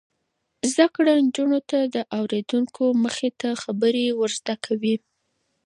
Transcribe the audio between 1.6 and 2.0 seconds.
ته د